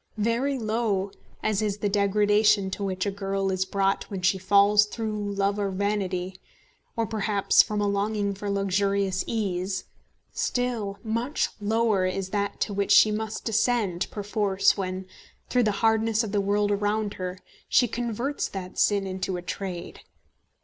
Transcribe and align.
Very 0.17 0.57
low 0.57 1.11
as 1.43 1.61
is 1.61 1.77
the 1.77 1.87
degradation 1.87 2.71
to 2.71 2.83
which 2.83 3.05
a 3.05 3.11
girl 3.11 3.51
is 3.51 3.65
brought 3.65 4.09
when 4.09 4.23
she 4.23 4.39
falls 4.39 4.87
through 4.87 5.31
love 5.33 5.59
or 5.59 5.69
vanity, 5.69 6.41
or 6.95 7.05
perhaps 7.05 7.61
from 7.61 7.79
a 7.81 7.87
longing 7.87 8.33
for 8.33 8.49
luxurious 8.49 9.23
ease, 9.27 9.83
still 10.33 10.97
much 11.03 11.49
lower 11.61 12.07
is 12.07 12.29
that 12.29 12.59
to 12.61 12.73
which 12.73 12.91
she 12.91 13.11
must 13.11 13.45
descend 13.45 14.09
perforce 14.09 14.75
when, 14.75 15.05
through 15.51 15.61
the 15.61 15.71
hardness 15.85 16.23
of 16.23 16.31
the 16.31 16.41
world 16.41 16.71
around 16.71 17.13
her, 17.13 17.37
she 17.69 17.87
converts 17.87 18.47
that 18.47 18.79
sin 18.79 19.05
into 19.05 19.37
a 19.37 19.43
trade. 19.43 19.99